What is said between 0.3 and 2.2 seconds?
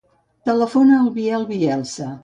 Telefona al Biel Bielsa.